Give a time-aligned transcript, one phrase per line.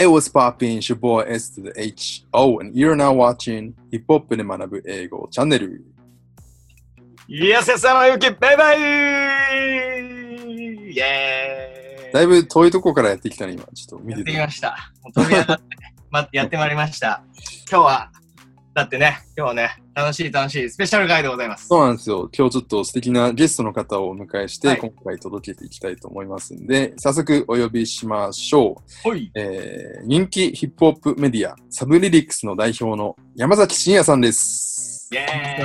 [0.00, 0.80] Hey, what's poppin'?
[0.80, 2.22] Your boy S to the H.
[2.32, 5.84] O, and you're now watching ヒップホップで学ぶ英語チャンネル。
[7.26, 8.82] イエスエス山ゆきバイバイイ
[11.00, 13.64] エーイだいぶ遠いとこからやってきたね、今。
[13.74, 14.36] ちょっと見やっててて。
[14.38, 14.92] きました。
[15.02, 15.64] もう飛び上がって、
[16.10, 17.24] ま、やってまいりました。
[17.68, 18.12] 今日は、
[18.78, 21.66] だってね、今日はね、楽しい楽しいスペシャル回でございます。
[21.66, 22.30] そうなんですよ。
[22.32, 29.02] 今日ちょっと素敵なゲストの方をお迎えして、はい今回届けていきたいと思いますんで、早速お呼びしましょう。
[29.02, 29.32] ほい。
[29.34, 35.08] えー人気ヒップホップメディア、サブリリックスの代表の山崎真也さんです。
[35.12, 35.62] イエーイ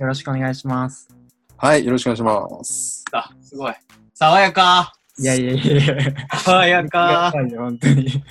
[0.00, 1.08] よろしくお願いします。
[1.56, 3.04] はい、よろしくお願いします。
[3.10, 3.74] あ、すごい。
[4.14, 6.38] 爽やかいやいやいやいや。
[6.38, 8.22] 爽やか本当に。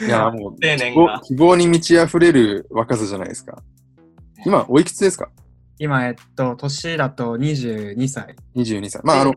[0.00, 1.20] いや、 もう希望が。
[1.24, 3.62] 希望に満ち溢れる若さじゃないですか。
[4.46, 5.30] 今、おいくつですか？
[5.78, 8.34] 今、えっと、年だと22歳。
[8.56, 9.00] ?22 歳。
[9.04, 9.34] まあ、あの、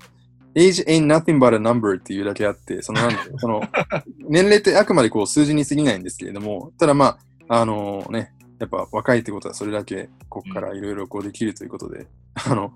[0.56, 3.00] age ain't nothing but a number っていうだけあって、その、
[3.38, 3.62] その、
[4.28, 12.08] 年齢ってあくまでこう数字に過ぎないんですけれども、ただまあ、あのね、やっぱ若いってことはそれだけここからいろいろこうできるということで、
[12.48, 12.74] あの、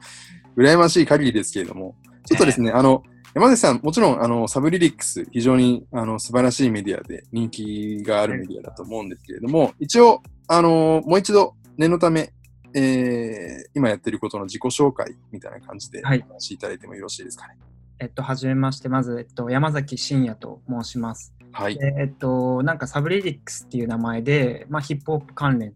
[0.57, 3.03] 羨ましい限りですけれども、ちょっとですね、あの、
[3.35, 12.31] 山崎さん、もちろん、あの、サブリリックス、非常に、あの、素晴らしいメディアで、人気があるメディアだと思うんですけれども、一応、あの、もう一度、念のため、
[12.73, 17.57] えー、今やってることの自己紹介みたいな感じで、はいお話しいただいてもよろしいですかね。
[17.99, 21.33] えっと、はじめまして、まず、えっと、山崎真也と申します。
[21.51, 21.77] はい。
[21.77, 25.73] でえっと、なんかサブリリックスっていう名前で、まあ、ヒップホップ関連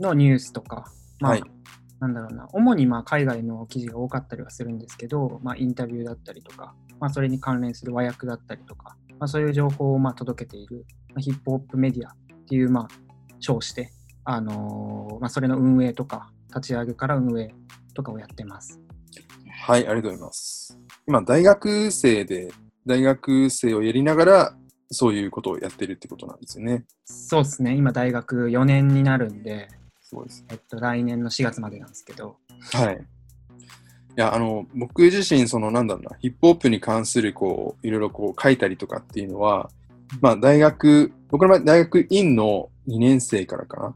[0.00, 0.84] のニュースとか、
[1.18, 1.42] まあ、はい
[2.00, 12.88] なんだろうな、主にまあ海外の記事が多かったりはするんですけど、まあ、インタビューだったりとか、まあ、それに関連する和訳だったりとか、まあ、そういう情報をまあ届けている、まあ、ヒップホップメディアっていう、まあ、
[13.40, 13.90] 称して、
[14.24, 17.54] あのーまあ、それの運営とか、立ち上げから運営
[17.94, 18.80] とかをやってます。
[19.62, 20.78] はい、ありがとうございます。
[21.06, 22.52] 今、大学生で、
[22.86, 24.56] 大学生をやりながら、
[24.90, 26.84] そういうことをやってるってことなんですよね。
[27.04, 29.68] そうですね、今大学4年になるんで、
[30.00, 30.44] すごいです。
[30.50, 32.36] えっと、来年の4月までなんですけど、
[32.72, 33.06] はい。
[34.16, 39.70] いや、あの、僕自身、その、なんだろうな、ヒップホップに関する、こう、いろいろこう、書いたりとかっていうのは、
[40.20, 43.94] まあ、大学、僕の場合、大学院の2年生からかな。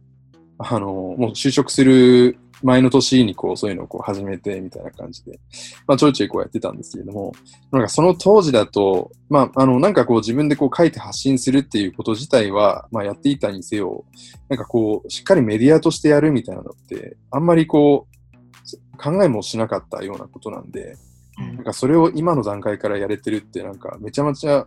[0.59, 5.39] あの、もう就職する前の年に、こう、そういうのをこう始めて、みたいな感じで、
[5.87, 7.33] まあ、ちょいちょいこうやってたんですけれども、
[7.73, 14.05] なんかその当時だと、まあ、あの、なんかこう、自分でこう書いて発信するっていうこと自体は、まあ、やっていたにせよ、
[14.49, 18.14] なんかこう、しっかりメディアとしてやるみたいなのって、あんまりこう、
[18.97, 20.97] 考えもしなかったようなことなんで、
[21.37, 24.67] なんかそれを今の段階からやれてるって、なんかめちゃめちゃ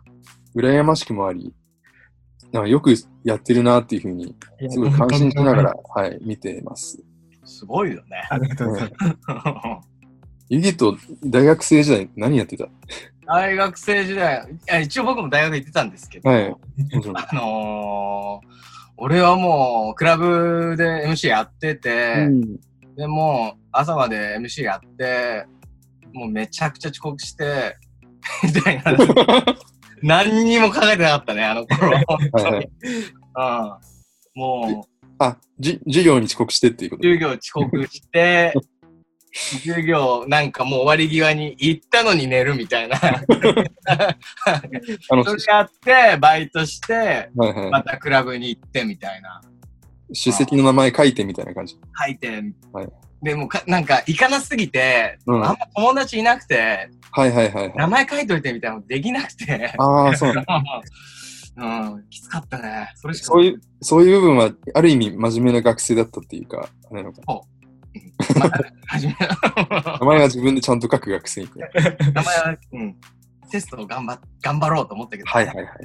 [0.55, 1.53] 羨ましくもあり、
[2.51, 2.93] なんかよく
[3.23, 4.35] やってるなっていうふうに、
[4.69, 7.01] すごい感心しながら、はい、見てます。
[7.45, 8.27] すごいよね。
[8.29, 9.89] ありがとうございます。
[10.49, 12.69] ゆぎと大学生時代何やってた？
[13.25, 18.47] 大学生時代、いや一応僕も大学行ってたんですけど、はいあのー、
[18.95, 22.29] 俺はもうクラブで MC やってて、
[22.97, 25.45] でもう朝まで MC やって、
[26.13, 27.75] もうめちゃくちゃ遅刻して、
[28.43, 28.93] みたいな。
[30.03, 31.97] 何にも考えてなかったね、あの頃。
[32.07, 32.45] 本当に。
[32.45, 32.69] はいはい
[34.35, 34.41] うん。
[34.41, 37.03] もう、あ、じ授業に遅刻してっていうこと？
[37.03, 38.53] 授業遅刻して、
[39.33, 42.97] 授業なんかもう終わり際に行ったのに寝るみたいな。
[42.97, 43.11] それ
[45.47, 49.41] やって、バイトして、またクラブに行ってみたいな。
[50.13, 51.77] 出席の名前書いてみたいな感じ。
[51.99, 52.41] 書いて、
[52.73, 52.89] はい
[53.21, 57.75] でもか、なんか行かなすぎて、うんあんま友達いなくて、はいはいはいはい。
[57.75, 59.73] 名前書いといてみたいなのできなくて。
[59.77, 60.63] ああ、そうなんだ。
[61.59, 61.65] う
[61.97, 62.91] ん、きつかったね。
[62.95, 67.41] それしかそういう、そういう部分は、ある意味真面目な学生だったっていうか、あれなのかな。
[69.99, 71.89] 名前は自分でちゃんと書く学生みたいな。
[72.13, 72.95] 名前は、うん、
[73.49, 75.29] テストを頑張頑張ろうと思ったけど。
[75.29, 75.75] はいはいはいはい。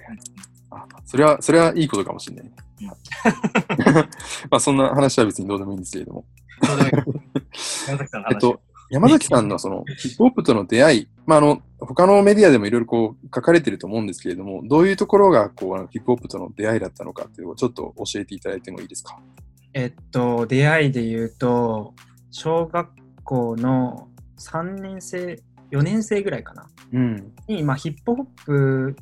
[0.72, 2.53] あそれは、それはいいことかもしれない。
[2.88, 4.06] う んま
[4.53, 6.25] あそんな話は別にどうでもいいんですけれども。
[7.88, 8.32] 山崎さんの話。
[8.34, 8.60] えっと、
[8.91, 19.18] 山崎さんのそのヒップホップとの出会い、まああの、他のメディアでもいろいろこう書かれてると思うんですけれども、どういうところがこうあのヒップホップとの出会いだったのかっていうのをちょっと教えていただいてもいいですか？
[19.74, 21.95] えっと、出会いで言うと、
[22.30, 22.91] 小学
[23.24, 24.09] 校の
[24.39, 25.41] 3年生、
[25.71, 26.68] 4年生ぐらいかな。
[26.92, 27.33] うん。
[27.48, 28.97] に、まあ、ヒップホップ、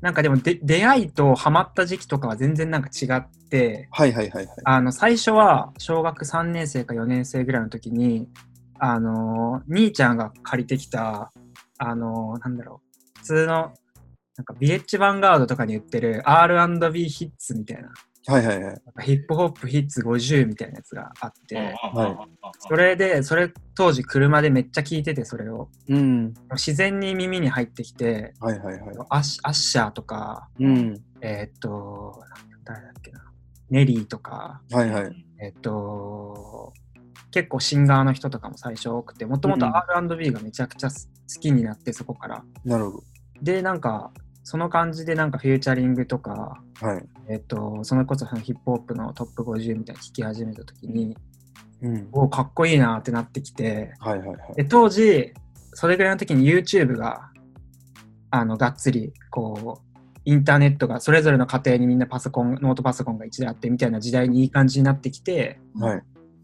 [0.00, 4.56] なんかでもで出会いとハマった時期とかは全然なんか違って、はいはいはいはい。
[4.64, 8.28] あの、最初は小学3年生か4年生ぐらいの時に、
[8.78, 11.30] あの、兄ちゃんが借りてきた、
[11.78, 13.74] あの、なんだろう、普通の、
[14.36, 17.90] なんかビレッジヴァンガードとかに売ってる R&B ヒッツみたいな、
[18.26, 18.82] はいはいはい。
[19.02, 22.26] ヒップホップヒッツ50みたいなやつがあって、は
[22.58, 25.68] それで、それ当時車でめっちゃ聞いてて、それを。
[25.88, 26.34] うん。
[26.52, 28.96] 自然に耳に入ってきて、はいはいはい。
[29.08, 31.02] アッシアッシャーとか、うん。
[31.22, 32.22] えーっと、
[32.64, 33.24] 誰だっけな、
[33.70, 35.26] ネリーとか、はいはい。
[35.42, 36.72] えーっと、
[37.30, 40.96] 結構シンガーの人とかも最初多くて、もともとうん R&B がめちゃくちゃ好
[41.40, 42.44] きになって、そこから。
[42.64, 43.02] なるほ
[43.40, 44.12] で、なんか、
[44.42, 46.69] その感じでなんかフューチャリングとか、ど。
[46.80, 47.04] はい。
[47.28, 51.16] えっと、それこそそのヒップホップのトップ50みたいに聞き始めた時に、
[51.82, 52.08] うん。
[52.12, 54.54] おかっこいいなってなってきて、はいはいはい。
[54.56, 55.32] で当時、
[55.74, 57.30] それぐらいの時に YouTube が、
[58.30, 59.90] あの、がっつり、こう、
[60.24, 66.02] インターネットがそれぞれの家庭にみんなパソコン、ノートパソコンが一台あってみたいな時代にいい感じになってきて、はい。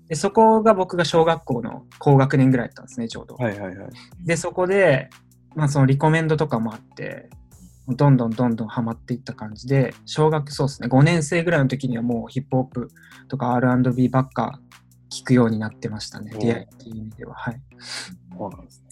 [0.08, 3.34] でそこが僕が小学校の高学年ぐらいだったんですね、ちょうど。
[3.34, 3.88] はいはいはい。
[4.24, 5.10] で、そこで、
[5.54, 7.28] まあそのリコメンドとかもあって、
[7.88, 12.88] どんどんどんどんハマっていった感じで、小学そうですね、5年生ぐらいの時にはもうヒップホップ
[13.28, 14.60] とか R&B ばっか
[15.10, 17.34] 聞くようになってましたね、お出会いっていう意味では。
[17.34, 17.60] はい。
[18.36, 18.86] そうなんですね。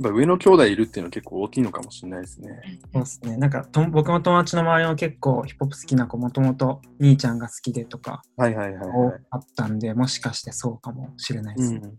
[0.00, 2.50] やっぱ上の兄弟いるっていうのは結構大きいのかもしれないですね。
[2.92, 3.36] そうですね。
[3.36, 9.20] なんかと、僕の友達の周りの結構ヒップホップ好きな子、もともと兄ちゃんが好きでとかはいはいはい多はい。
[9.28, 11.80] かったんで、もしかしてそうかもしれないですね。
[11.82, 11.98] うん。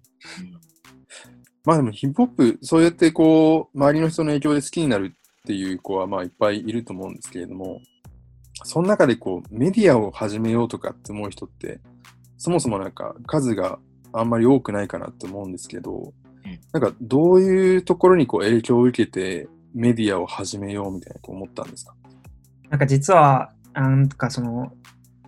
[1.65, 7.81] まあでもヒップホップ、そうやってこう、周りの人の影響で好きになるっていう子はまあいっぱいいると思うんですけれども、
[8.63, 11.79] その中でこう、メディアを始めようとかって思う人って、
[12.37, 13.79] そもそもなんか数が
[14.11, 16.13] あんまり多くないかなって思うんですけど、
[16.73, 21.93] なんかどういうところにこう影響を受けてメディアを始めようみたいなこう思ったんですか？
[22.69, 24.73] なんか実は、なんかその、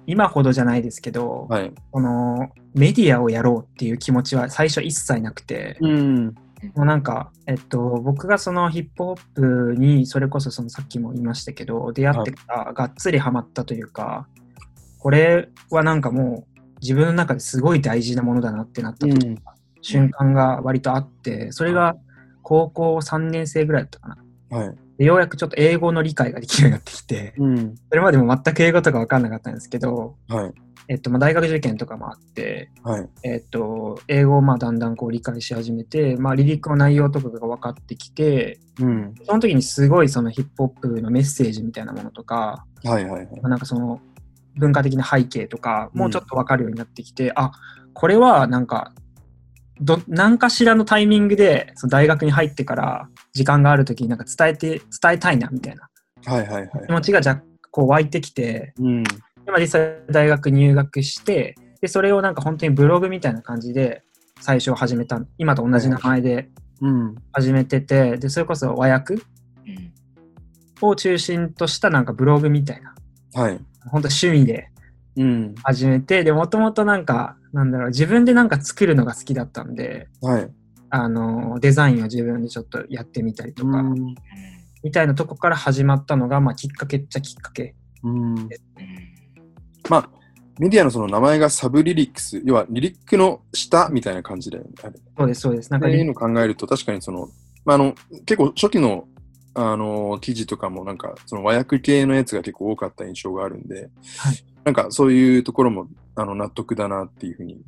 [0.07, 1.71] 今ほどじゃないですけど、はい。
[1.91, 6.35] このメディアをやろうっていう気持ちは最初一切なくて、うん。
[6.75, 14.27] もうなんか、えっと、僕がそのヒップホップにそれこそそのさっきも言いましたけど出会ってからがっつりハマったというか、
[14.99, 19.37] これはなんかもう自分の中ですごい大事なものだなってなった時、
[19.81, 21.95] 瞬間が割とあってそれが
[22.43, 24.07] 高校3年生ぐらいだったか
[24.49, 24.57] な。
[24.57, 24.75] はい。
[24.97, 27.75] でようやくちょっと英語の理解ができるようになってきて、うん。
[27.89, 30.53] それまでも全く英語とか分かんなかったんですけど、はい。
[30.91, 33.09] えっとまあ、大学受験とかもあって、はい。
[33.23, 39.15] えっと、英語をまあだんだんこう理解し始めて、まあ、リリックの内容とかが分かってきて、うん。
[39.23, 43.41] その時にすごいそのヒップホップのメッセージみたいなものとか、はいはいはい。
[43.41, 44.01] まあなんかその
[44.57, 47.53] 文化的な背景とか、もうちょっと分かるようになってきて、あ
[47.93, 48.91] これはなんか、
[49.79, 55.89] ど何かしらのタイミングでその大学に入ってから時間がある時になんか伝えて伝えたいなみたいな
[56.25, 56.91] はいはいはい気。
[56.91, 57.41] 持ちがじゃ
[57.71, 59.03] こう湧いてきて、うん。
[59.51, 64.01] 今実際大学入学してでそれをなんか本当にブログみたいな感じで
[64.39, 66.49] 最初始めた今と同じ名前で
[66.79, 67.15] うん。
[67.33, 69.15] 始めててでそれこそ和訳
[70.81, 72.95] を中心としたなんかブログみたいな
[73.33, 73.59] はい。
[73.89, 74.69] 本当趣味で
[75.17, 75.55] うん。
[75.63, 80.49] 始めてでもともとなんかなんだろう自分でなんか作るのが好きだったんではい。
[80.91, 84.15] あのデザインを自分でちょっとやってみたりとか、うん。
[84.81, 88.49] みたいなとこから始まったのが、まあ、きっかけっちゃきっかけうん。
[89.91, 90.09] まあ、
[90.57, 94.69] メディアのその名前がサブリリックス、要はリリックの下みたいな感じだよね。
[94.81, 97.27] あれそうですそうですなんかそういうのを考えると、確かにその、
[97.65, 97.93] まあ、あの、
[98.25, 99.05] 結構初期の、
[99.53, 107.59] あの、記事とかもなんか、その和訳系のやつが結構多かった印象があるんで、はいなんかそういうところも、あの、納得だなっていうふうに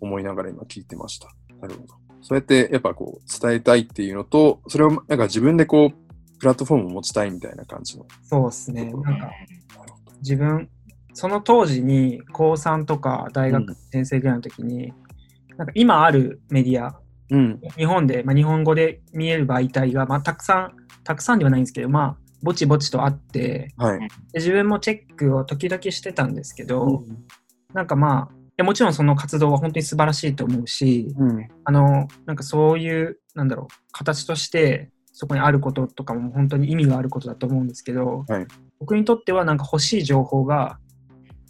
[0.00, 1.28] 思いながら今聞いてました。
[1.62, 1.94] なるほど。
[2.20, 8.04] そうやってやっぱこう、伝えたいっていうのと、それをなんか自分でこう、プラットフォームを持ちたいみたいな感じの。
[8.22, 9.30] そうですねなんか
[10.20, 10.68] 自分
[11.14, 14.92] その当時に高3とか大学うん先生ぐらいの時に、
[15.56, 16.98] なんか今あるメディア
[17.30, 17.60] うん。
[17.76, 24.00] 日本で、まあ、日本語で見える媒体が、まあ、たくさんたくさんではないんですけどまあぼちぼちとあってはい。
[24.00, 27.04] で自分もチェックを時々してたんですけど、
[27.72, 31.48] なんかまあいやもちろんその活動は本当に素晴らしいと思うしうん。
[31.64, 38.46] あのなんかそういうなんだろう形としてそこにあることとかも本当に意味があることだと思うんですけど、はい
[38.80, 40.78] 僕にとってはなんか欲しい情報が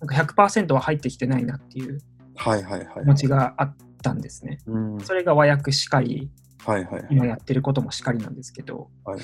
[0.05, 2.01] なんか100%は入ってきてないなっていう
[2.37, 2.89] はいはいはい。
[3.03, 4.59] 気持ちがあったんですね。
[4.67, 5.01] うん。
[5.01, 6.31] それが和訳しかり
[6.65, 7.07] はいはいはい。
[7.11, 9.23] 今やってることもしかりなんですけどはいっ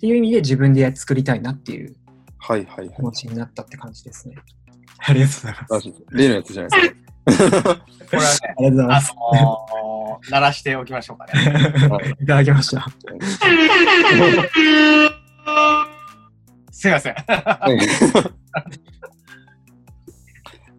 [0.00, 1.94] ていう意味で自分で作りたいなっていう
[2.38, 4.36] はいはいはい気持ちになったって感じですね。
[5.04, 6.16] ありがとうございます。
[6.16, 6.86] 例のやつじゃないで
[7.32, 7.62] すか。
[7.62, 9.12] これはね、ありがとうございまあす。
[9.16, 11.32] のー、鳴らしておきましょうかね。
[12.20, 12.86] いただきました。
[16.70, 17.14] すいません。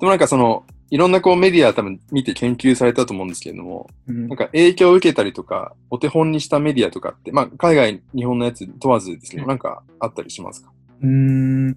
[0.04, 10.74] はいでもなんかその、いろんなこうメディア多分見て研究されたと思うんですけれども、うんなんか影響を受けたりとか、お手本にしたメディアとかって、まあ海外、日本のやつ問わずですけど、なんかあったりしますか？
[11.02, 11.76] うーん、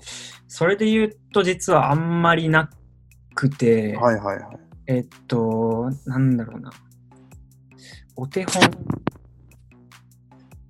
[0.48, 2.68] それで言うと実はあんまりな
[3.36, 4.58] くて、はいはいはい。
[4.88, 6.72] えっと、なんだろうな。
[8.16, 8.60] お手本。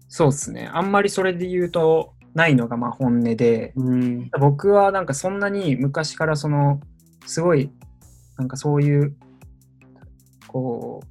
[0.09, 0.69] そうですね。
[0.75, 4.31] あんまりそれで言うとないのがまあ本音で、うん。
[4.39, 6.81] 僕はなんかそんなに昔からその
[7.27, 7.71] すごい
[8.39, 9.17] なんかそういう
[10.47, 11.03] こ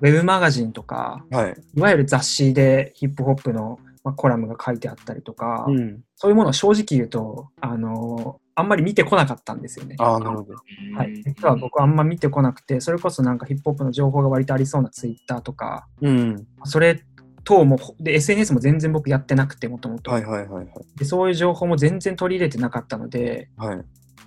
[0.00, 1.56] うウェブマガジンとかはい。
[1.74, 6.02] いわゆる雑誌でヒップホップの、まあ、コラムが書いてあったりとか、うん。
[6.16, 9.96] そういうものを正直言うとあのあんまり見てこなかったんですよね。
[9.98, 10.54] ああ、なるほど。
[10.96, 16.46] はい、実は僕はあんま見てこなくて、それこそなんかヒップホップの情報が割とありそうなツイッターとか、うん。
[16.64, 17.02] それ
[17.44, 20.68] 等も、で、SNS も全然僕やってなくて、もともとはいはいはいはい。
[20.96, 21.04] で。
[21.04, 23.80] そういう情報も全然取り入れてなかったので、はい。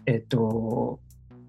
[0.08, 1.00] えっと、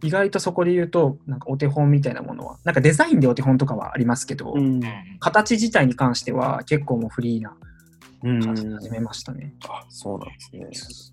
[0.07, 4.81] 意外とそこで言うと、なんかお手本みたいなものは、なんかデザインでお手本とかはありますけど、ん。
[5.19, 7.57] 形自体に関しては結構もうフリーな
[8.23, 8.43] うん。
[8.43, 9.55] 感じで始めましたね。
[9.69, 11.13] あ、そうなんです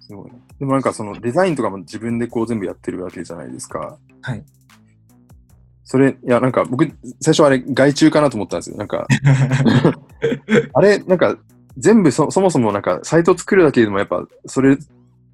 [0.00, 0.34] すごいな。
[0.58, 3.98] でもなんかそのデザインとかも自分でこう全部やってるわけじゃないですか。
[4.22, 4.44] はい。
[5.86, 6.90] それ、いや、なんか僕、
[7.20, 8.76] 最初あれ外注かなと思ったんですよ。
[8.76, 9.06] なんか、
[10.72, 11.36] あれ、なんか
[11.76, 14.78] 全部そそもそもなんかサイト作るだけでもやっぱそれ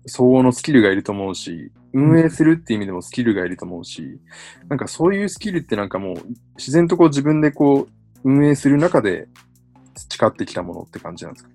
[0.06, 4.20] 相応のスキルがいると思うし、運営するっていう意味でもスキルがいると思うし、
[4.68, 6.16] なんかそういうスキルってなんかもう
[6.56, 7.88] 自然とこう自分でこう
[8.24, 9.28] 運営する中で
[9.94, 11.50] 培ってきたものって感じなんですか？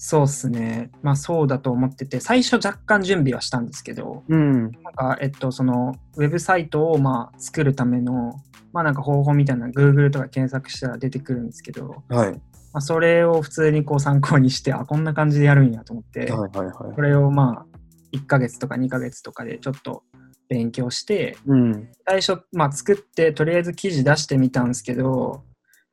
[0.00, 0.92] そうっすね。
[1.02, 4.62] まあそうだと思ってて、最初若干準備はしたんですけど、うん。
[4.62, 8.34] なんか、えっと、その、ウェブサイトを、まあ、作るための、
[8.72, 12.32] まあ、なんか方法みたいな、Google とか検索したら出てくるんですけど、はい。
[12.32, 12.38] ま
[12.74, 17.00] あ、それを普通にこう参考にして、あ、こんな感じでやるんやと思って、はいはいはいこ。
[17.00, 17.67] れをまあ、
[18.12, 20.02] 1ヶ月とか2ヶ月とかでちょっと
[20.48, 21.88] 勉強して、うん。
[22.06, 25.44] 最初、まあ、作って、とりあえず記事出してみたんですけど、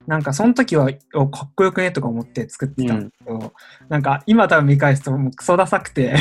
[0.08, 3.54] なんかその時はおかっこよくねとか思って作ってたんですけど、
[3.90, 6.16] なんか今多分見返すともうクソダサくて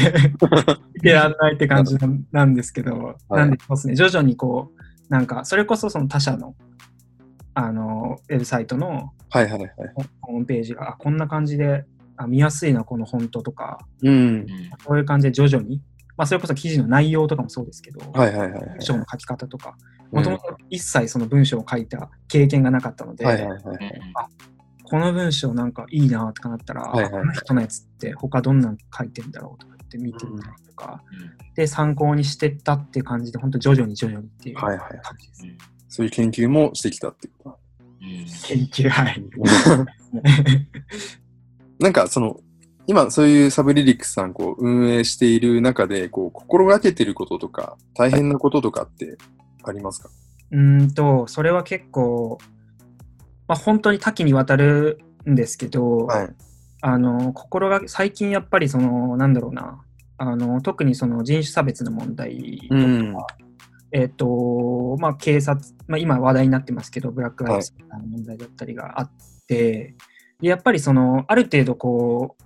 [0.94, 1.96] 見てらんないって感じ
[2.32, 6.54] なんですけど、はいなんでそうですね徐々にこうなんかそれこそその他社の
[7.52, 9.70] あのウェブサイトのはいはいはい。
[10.22, 11.84] ホームページがあこんな感じで
[12.16, 14.46] あ見やすいなこのフォントとかうん。
[14.86, 15.80] そういう感じで徐々に、
[16.16, 18.64] まあ、それこそ記事の内容とかもそうですけど、はいはいはいはい。
[18.70, 19.76] 文章の書き方とか
[20.12, 24.02] うんもともと一切その文章を書いた経験がなかったので、はいはいはい。
[24.84, 31.02] この文章なんかいいなとかなったら、はいはいこの人のやつって他どんなん書いてんだろうとかって見てみたりとか、
[31.56, 35.00] で参考にしてったっていう感じで本当徐々に徐々にっていうはいはい。
[35.02, 35.42] 感じです、
[35.88, 37.58] そういう研究もしてきたっていうこ
[38.46, 39.30] 研究はいと。
[41.78, 42.40] なんかその、
[42.86, 49.16] 今そういうサブリリックスさんこう運営している中で、こう心がけてることとか、大変なこととかって
[49.62, 50.10] ありますか？
[50.50, 52.38] うーんとそれは結構、
[53.48, 56.34] まあ、本当に多岐にわたるんですけど、はい。
[56.86, 59.80] あの心が最近やっぱりそのなんだろうな
[60.18, 63.16] あの特にその人種差別の問題とか、うん
[63.92, 69.10] えっ、とまあ警察、まあ、今話題になってますけどブラック・ライブズの問題だったりがあっ
[69.48, 69.94] て、
[70.40, 72.42] でやっぱりそのある程度こう、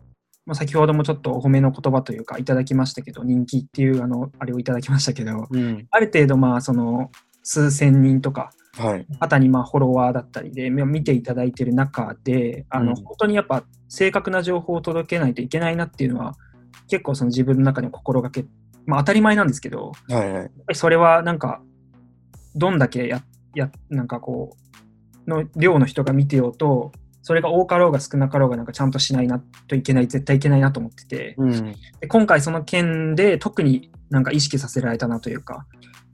[0.47, 5.87] まあ、先ほどもちょっとお褒めの言葉というかいただきましたけど人気っていうあのあれをいただきましたけどうん。
[5.91, 7.11] ある程度まあその
[7.43, 9.07] 数千人とかはい。
[9.19, 16.35] 方にまあフォロワーだったりでまあ見ていただいている中であの、うん本当にやっぱ正確な情報を届けないといけないなっていうのは
[16.89, 18.45] 結構その自分の中でも心がけ、
[18.87, 20.43] まあ、当たり前なんですけどはいはい。
[20.43, 21.63] やっぱりそれはなんか
[22.55, 23.23] どんだけや
[23.55, 24.57] やなんかこ
[25.27, 26.93] うの量の人が見てようと
[27.29, 31.77] それが多かろうが少なかろうがなんかちゃんとしないなといけない絶対いけないなと思っててうん。
[32.01, 35.67] で今回その件で特になんか意識させられたなというか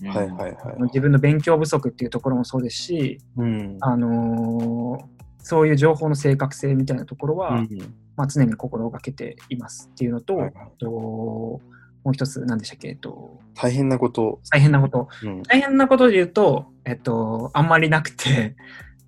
[0.06, 0.82] はいはいはい。
[0.86, 3.76] 自分の勉強不足っていうところもそうですしうん。
[3.80, 5.04] あのー
[5.46, 7.68] そういう情報の正確性みたいなところは、うん
[8.16, 11.60] まあ、常に心がけていますっていうのと、はいえっとも
[12.10, 14.40] う一つ何でしたっけ、えっと、大変なこと。
[14.50, 15.42] 大変なことうん。
[15.44, 18.56] 大変なことで言うと、えっと、あんまりなくて、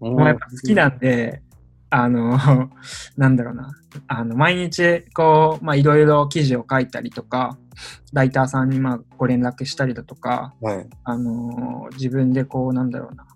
[0.00, 1.42] もうやっぱ好きなんで、
[1.90, 2.38] あの、
[3.16, 3.70] なんだろうな、
[4.08, 7.56] あの、毎日、こう、まあ、いろいろ記事を書いたりとか、
[8.12, 10.86] ライターさんに、まあ、ご連絡したりだとか、はい。
[11.04, 13.26] あの、自分でこう、なんだろうな、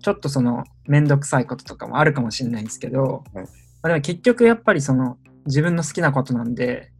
[0.00, 3.44] ちょっとその、めんどくさいこととかもあるかもしれないんですけど、はい。
[3.44, 3.48] ま
[3.84, 6.92] あ、でも結局やっぱりその、自分の好きなことなんで、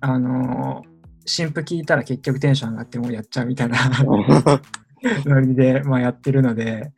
[0.00, 0.82] あの、
[1.26, 3.78] 新譜聞いたら結局テンション上がってもうやっちゃうみたいな
[5.26, 6.92] ノリで、まあ、やってるので、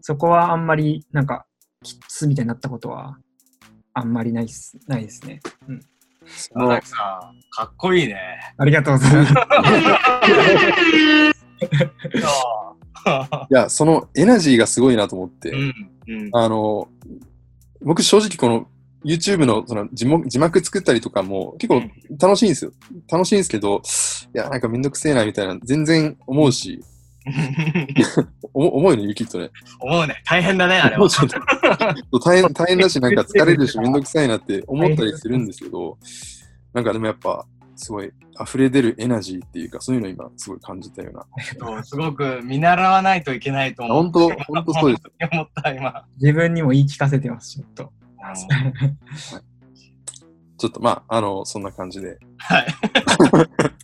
[0.00, 1.45] そこはあんまりなんか、
[1.94, 3.16] きつみたいになったことは、
[3.94, 5.40] あんまりないっすないですね。
[5.68, 5.80] うん。
[6.54, 6.98] 荒木さん、
[7.50, 8.16] かっこいいね。
[8.58, 9.32] ありがとうございます。
[13.50, 15.74] いや、そのエナジーがすごいなと思って、うん。
[16.08, 16.30] うん。
[16.32, 16.88] あの、
[17.82, 18.66] 僕正直この
[19.04, 21.82] YouTube のその字幕字幕作ったりとかも結構
[22.18, 22.72] 楽しいんですよ。
[23.10, 23.80] 楽しいんですけど、
[24.34, 26.82] いや、なんかめんどくせえなみたいな全然思うし、
[28.54, 29.50] お重いの、ユキットね。
[29.80, 30.22] 思うね。
[30.24, 31.08] 大変だね、あれは。
[31.08, 31.28] ちょっ
[32.10, 35.98] と大変、大変だし、なんか疲れるし、めんどくさいなって思ったりするんですけど、
[36.72, 41.26] なんかでもやっぱ、すごい溢れ出るエナジーっていうか、そういうの今すごい感じたような。
[41.58, 44.02] そうすごく見習わないといけないと思う。
[44.04, 45.02] 本当、本当そうです。
[45.32, 46.04] 思った、今。
[46.20, 47.92] 自分にも言い聞かせてます、ちょっと。
[50.58, 52.18] ちょっとまあ、あの、そんな感じで。
[52.38, 52.66] はい。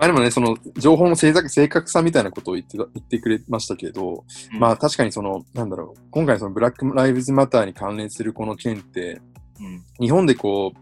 [0.00, 4.24] まあでもね、その情報の正確正確さみたいなことを言ってた言ってくれましたけど、
[4.58, 9.20] まあ確かにその、なんだろう、今回そのブラック・ライブズ・マターに関連するこの件って、
[9.60, 9.84] うん。
[10.00, 10.78] 日本でこう、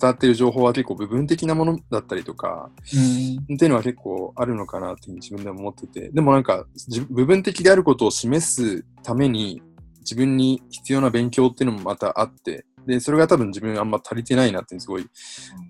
[0.00, 2.96] 伝わっている情報は結構部分的なものだったりとか、う
[3.52, 3.54] ん。
[3.54, 9.60] っていうのは結構あるのかなっていうふうに自分でも思ってて、でもなんかじ部分的であることを示すために
[9.98, 15.06] 自分に必要な勉強っていうのもまたあって、で、それが多分自分あんま足りてないなってすごい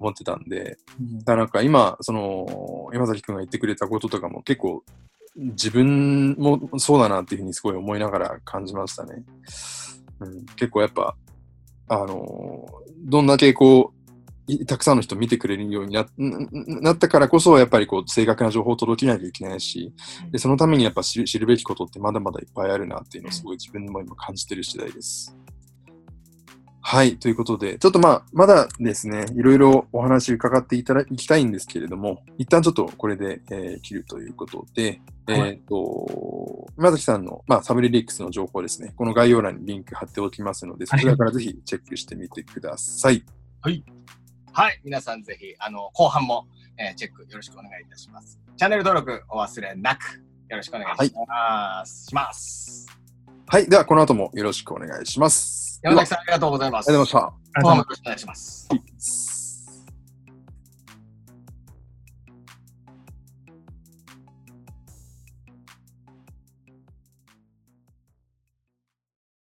[0.00, 1.18] 思ってたんで、うん。
[1.18, 4.82] だからなんか今、その、山崎くんが言ってくれたこととかも結構
[5.36, 9.24] 自分もそうだなっていうふうにすごい思いながら感じましたね。
[10.20, 11.16] うん、結構やっぱ、
[11.88, 12.66] あの
[13.04, 14.02] どんだけこう、
[14.46, 19.92] いたくさんの人見てくれるようになななったからこそ、やっぱりこう正確な情報を届けなきゃいけないし、
[20.30, 25.36] でそのためにやっぱ知るべきことってまだまだいっぱいあるなっていうのをすごい自分でも今感じてる次第です。
[26.84, 43.24] はい、ということで、ちょっとまあ、まだですね、いろいろお話伺っていただきたいんですけれども、一旦ちょっとこれで、えー切るということで、はいえっ、と、山崎さんの、まあ、サブリリックスの情報ですね、この概要欄にリンク貼っておきますので、そちらからぜひチェックしてみてください。
[44.52, 48.40] はい、皆さんぜひ、あの、後半も、えーチェックよろしくお願いいたします。
[48.56, 50.20] チャンネル登録お忘れなく、
[50.50, 52.06] よろしくお願いします。
[52.06, 52.86] します。
[53.46, 55.61] はい、ではこの後もよろしくお願いします。
[55.82, 56.88] 山崎さん、ありがとうございます。
[56.88, 57.26] ありがとうござ
[57.74, 58.02] いました。
[58.02, 58.68] お願いします。
[58.70, 59.31] はい